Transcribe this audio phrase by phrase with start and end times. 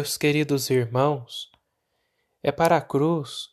[0.00, 1.50] Meus queridos irmãos,
[2.42, 3.50] é para a cruz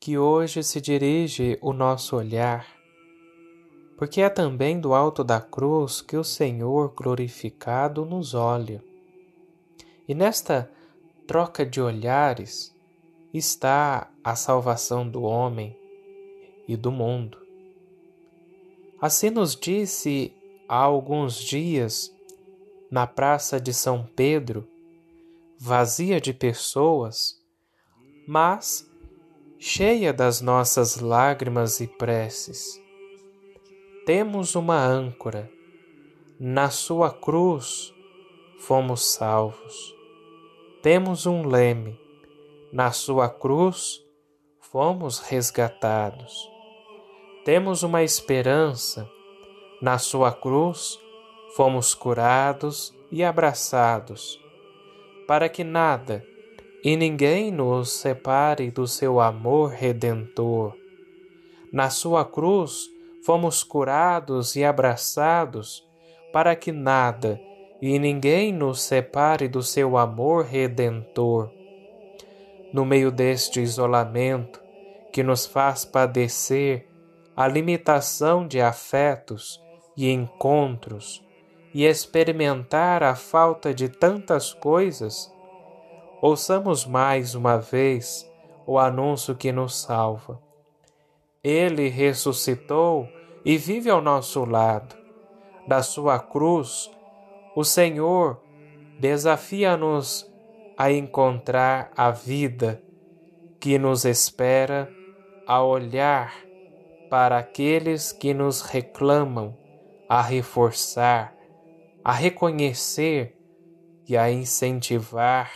[0.00, 2.66] que hoje se dirige o nosso olhar,
[3.98, 8.82] porque é também do alto da cruz que o Senhor glorificado nos olha.
[10.08, 10.72] E nesta
[11.26, 12.74] troca de olhares
[13.34, 15.78] está a salvação do homem
[16.66, 17.36] e do mundo.
[18.98, 20.34] Assim nos disse
[20.66, 22.10] há alguns dias
[22.90, 24.71] na Praça de São Pedro
[25.64, 27.36] vazia de pessoas,
[28.26, 28.84] mas
[29.60, 32.82] cheia das nossas lágrimas e preces.
[34.04, 35.48] Temos uma âncora,
[36.40, 37.94] na Sua cruz
[38.58, 39.94] fomos salvos.
[40.82, 41.96] Temos um leme,
[42.72, 44.04] na Sua cruz
[44.58, 46.50] fomos resgatados.
[47.44, 49.08] Temos uma esperança,
[49.80, 50.98] na Sua cruz
[51.54, 54.41] fomos curados e abraçados
[55.26, 56.24] para que nada
[56.84, 60.74] e ninguém nos separe do seu amor redentor.
[61.72, 62.88] Na sua cruz
[63.24, 65.86] fomos curados e abraçados,
[66.32, 67.40] para que nada
[67.80, 71.50] e ninguém nos separe do seu amor redentor.
[72.72, 74.60] No meio deste isolamento
[75.12, 76.88] que nos faz padecer
[77.36, 79.60] a limitação de afetos
[79.96, 81.22] e encontros,
[81.74, 85.32] e experimentar a falta de tantas coisas,
[86.20, 88.30] ouçamos mais uma vez
[88.66, 90.40] o anúncio que nos salva.
[91.42, 93.08] Ele ressuscitou
[93.44, 94.96] e vive ao nosso lado.
[95.66, 96.90] Da sua cruz,
[97.56, 98.40] o Senhor
[98.98, 100.30] desafia-nos
[100.76, 102.82] a encontrar a vida
[103.58, 104.92] que nos espera
[105.46, 106.34] a olhar
[107.10, 109.56] para aqueles que nos reclamam,
[110.08, 111.34] a reforçar
[112.04, 113.36] a reconhecer
[114.08, 115.52] e a incentivar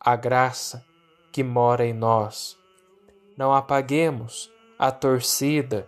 [0.00, 0.84] a graça
[1.32, 2.58] que mora em nós.
[3.36, 5.86] Não apaguemos a torcida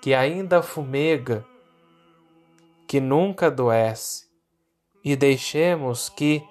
[0.00, 1.44] que ainda fumega,
[2.86, 4.28] que nunca adoece,
[5.02, 6.42] e deixemos que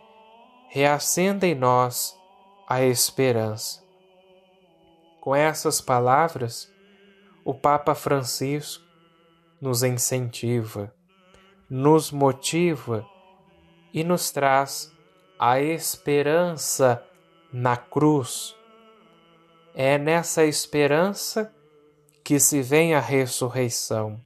[0.69, 2.17] reacenda em nós
[2.67, 3.81] a esperança.
[5.21, 6.69] Com essas palavras,
[7.45, 8.83] o Papa Francisco
[9.61, 10.93] nos incentiva
[11.75, 13.03] nos motiva
[13.91, 14.91] e nos traz
[15.39, 17.03] a esperança
[17.51, 18.55] na cruz.
[19.73, 21.51] É nessa esperança
[22.23, 24.21] que se vem a ressurreição.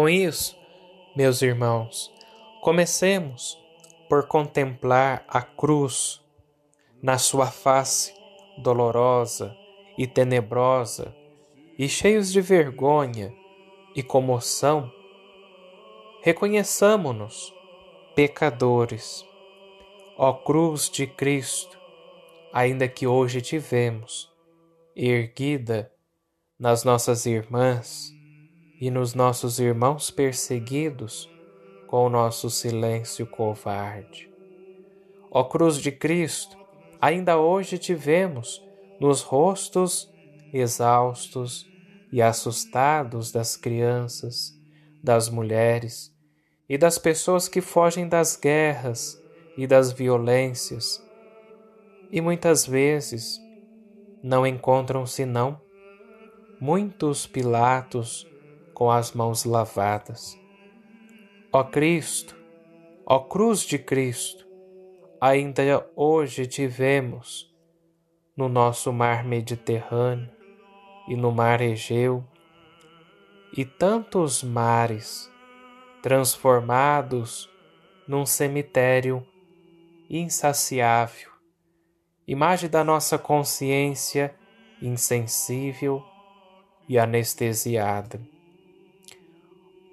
[0.00, 0.56] Com isso,
[1.14, 2.10] meus irmãos,
[2.62, 3.62] comecemos
[4.08, 6.24] por contemplar a cruz
[7.02, 8.14] na sua face
[8.56, 9.54] dolorosa
[9.98, 11.14] e tenebrosa,
[11.78, 13.30] e cheios de vergonha
[13.94, 14.90] e comoção,
[16.22, 17.52] reconheçamo-nos
[18.16, 19.22] pecadores.
[20.16, 21.78] Ó cruz de Cristo,
[22.54, 24.32] ainda que hoje tivemos
[24.96, 25.92] erguida
[26.58, 28.18] nas nossas irmãs,
[28.80, 31.28] e nos nossos irmãos perseguidos
[31.86, 34.30] com o nosso silêncio covarde.
[35.30, 36.56] Ó cruz de Cristo,
[37.00, 38.62] ainda hoje te vemos
[39.00, 40.08] nos rostos
[40.52, 41.66] exaustos
[42.12, 44.52] e assustados das crianças,
[45.02, 46.12] das mulheres
[46.68, 49.16] e das pessoas que fogem das guerras
[49.56, 51.00] e das violências
[52.12, 53.38] e muitas vezes
[54.22, 55.60] não encontram senão
[56.60, 58.26] muitos Pilatos
[58.80, 60.40] com as mãos lavadas.
[61.52, 62.34] Ó Cristo,
[63.04, 64.46] ó Cruz de Cristo,
[65.20, 67.54] ainda hoje te vemos
[68.34, 70.30] no nosso mar Mediterrâneo
[71.06, 72.24] e no mar Egeu
[73.54, 75.30] e tantos mares
[76.00, 77.50] transformados
[78.08, 79.22] num cemitério
[80.08, 81.28] insaciável,
[82.26, 84.34] imagem da nossa consciência
[84.80, 86.02] insensível
[86.88, 88.39] e anestesiada.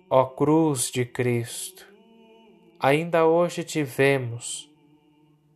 [0.09, 1.85] Ó cruz de Cristo,
[2.79, 4.71] ainda hoje te vemos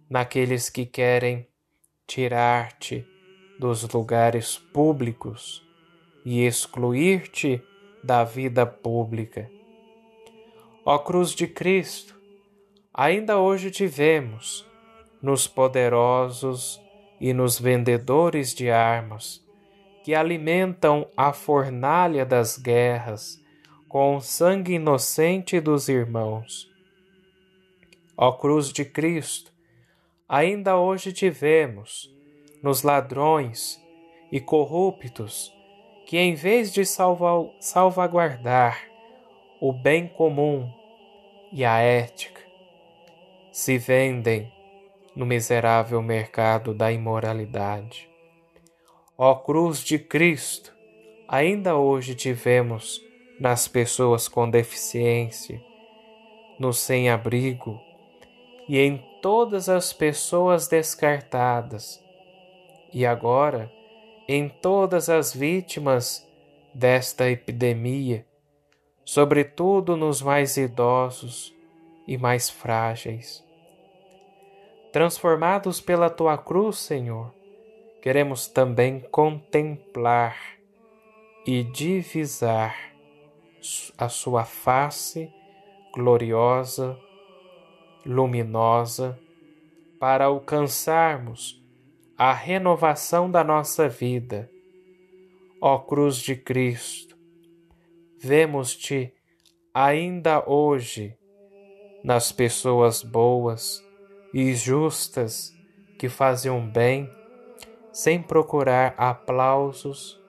[0.10, 1.48] naqueles que querem
[2.06, 3.08] tirar-te
[3.58, 5.66] dos lugares públicos
[6.26, 7.64] e excluir-te
[8.04, 9.50] da vida pública.
[10.84, 12.20] Ó Cruz de Cristo,
[12.94, 14.68] ainda hoje te vemos
[15.22, 16.82] nos poderosos
[17.22, 19.42] e nos vendedores de armas
[20.04, 23.41] que alimentam a fornalha das guerras
[23.92, 26.72] com o sangue inocente dos irmãos.
[28.16, 29.52] Ó Cruz de Cristo,
[30.30, 32.10] ainda hoje te vemos
[32.64, 33.78] nos ladrões
[34.32, 35.54] e corruptos
[36.08, 38.82] que, em vez de salvaguardar
[39.60, 40.72] o bem comum
[41.52, 42.40] e a ética,
[43.52, 44.50] se vendem
[45.14, 48.10] no miserável mercado da imoralidade.
[49.18, 50.74] Ó cruz de Cristo,
[51.28, 53.11] ainda hoje te vemos
[53.42, 55.60] nas pessoas com deficiência,
[56.60, 57.82] no sem-abrigo
[58.70, 62.00] e em todas as pessoas descartadas,
[62.94, 63.72] e agora
[64.28, 66.24] em todas as vítimas
[66.72, 68.28] desta epidemia,
[69.04, 71.52] sobretudo nos mais idosos
[72.08, 73.44] e mais frágeis.
[74.94, 77.34] Transformados pela tua cruz, Senhor,
[78.04, 80.38] queremos também contemplar
[81.44, 82.91] e divisar
[83.98, 85.32] a sua face
[85.94, 86.98] gloriosa,
[88.06, 89.20] luminosa,
[90.00, 91.62] para alcançarmos
[92.18, 94.50] a renovação da nossa vida.
[95.62, 97.16] Ó Cruz de Cristo,
[98.18, 99.14] vemos-te
[99.74, 101.16] ainda hoje
[102.04, 103.84] nas pessoas boas
[104.34, 105.54] e justas
[106.00, 107.08] que faziam bem,
[107.92, 110.20] sem procurar aplausos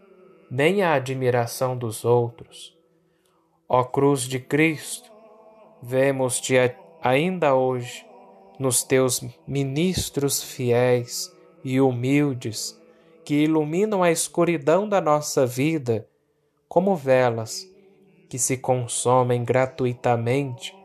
[0.51, 2.82] nem a admiração dos outros.
[3.75, 5.11] Ó Cruz de Cristo,
[5.81, 6.57] vemos-te
[7.01, 8.07] ainda hoje
[8.59, 11.35] nos teus ministros fiéis
[11.65, 12.79] e humildes
[13.25, 16.07] que iluminam a escuridão da nossa vida
[16.69, 17.67] como velas
[18.29, 20.77] que se consomem gratuitamente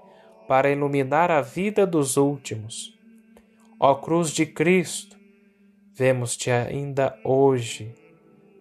[0.47, 2.97] para iluminar a vida dos últimos.
[3.77, 5.17] Ó Cruz de Cristo,
[5.93, 7.93] vemos-te ainda hoje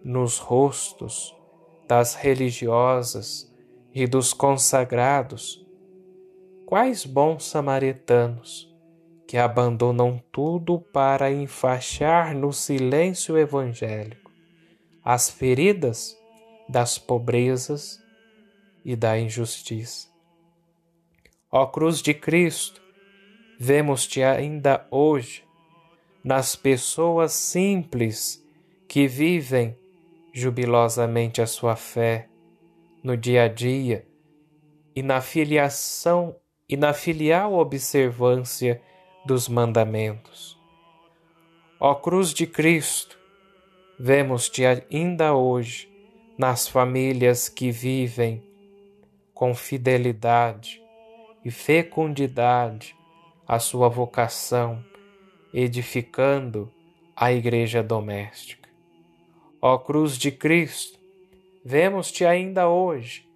[0.03, 1.33] nos rostos
[1.87, 3.46] das religiosas
[3.99, 5.65] e dos consagrados.
[6.67, 8.71] Quais bons samaritanos
[9.25, 14.31] que abandonam tudo para enfaixar no silêncio evangélico
[15.03, 16.15] as feridas
[16.69, 17.99] das pobrezas
[18.85, 20.07] e da injustiça.
[21.51, 22.79] Ó Cruz de Cristo,
[23.59, 25.43] vemos-te ainda hoje
[26.23, 28.45] nas pessoas simples
[28.87, 29.75] que vivem
[30.31, 32.29] jubilosamente a sua fé
[33.03, 34.07] no dia a dia
[34.95, 36.35] e na filiação
[36.67, 38.81] e na filial observância
[39.25, 40.59] dos mandamentos.
[41.79, 43.17] Ó Cruz de Cristo,
[43.99, 45.87] vemos-te ainda hoje
[46.37, 48.43] nas famílias que vivem
[49.33, 50.81] com fidelidade
[51.45, 52.95] e fecundidade
[53.47, 54.83] a sua vocação,
[55.53, 56.73] edificando
[57.15, 58.69] a igreja doméstica.
[59.61, 60.96] Ó Cruz de Cristo,
[61.69, 63.27] vemos-te ainda hoje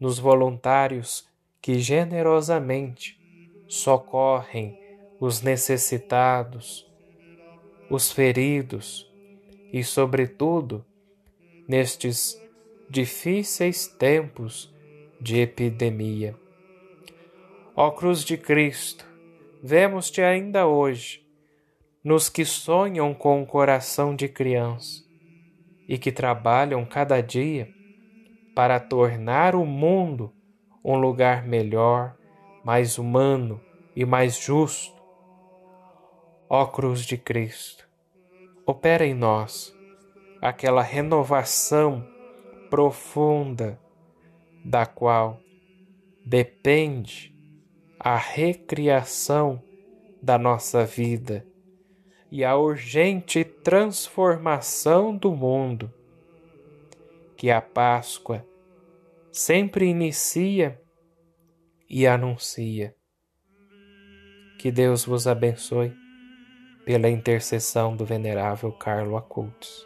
[0.00, 1.24] nos voluntários
[1.62, 3.16] que generosamente
[3.68, 4.76] socorrem
[5.20, 6.84] os necessitados,
[7.88, 9.08] os feridos
[9.72, 10.84] e, sobretudo,
[11.68, 12.36] nestes
[12.90, 14.74] difíceis tempos
[15.20, 16.34] de epidemia.
[17.76, 19.06] Ó Cruz de Cristo,
[19.62, 21.24] vemos-te ainda hoje
[22.02, 25.04] nos que sonham com o coração de criança
[25.88, 27.75] e que trabalham cada dia
[28.56, 30.32] para tornar o mundo
[30.82, 32.16] um lugar melhor,
[32.64, 33.60] mais humano
[33.94, 34.96] e mais justo.
[36.48, 37.86] Ó Cruz de Cristo,
[38.64, 39.76] opera em nós
[40.40, 42.02] aquela renovação
[42.70, 43.78] profunda
[44.64, 45.38] da qual
[46.24, 47.36] depende
[48.00, 49.62] a recriação
[50.22, 51.46] da nossa vida
[52.32, 55.92] e a urgente transformação do mundo
[57.36, 58.44] que a Páscoa
[59.30, 60.80] sempre inicia
[61.88, 62.94] e anuncia.
[64.58, 65.94] Que Deus vos abençoe
[66.84, 69.85] pela intercessão do venerável Carlo Acultos.